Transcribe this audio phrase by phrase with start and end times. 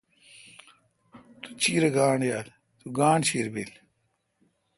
[1.41, 3.71] تو چیرہ گانٹھ یال۔۔تو گانٹھ چیر بیل۔